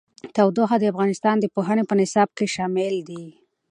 [0.35, 3.23] تودوخه د افغانستان د پوهنې په نصاب کې شامل دي.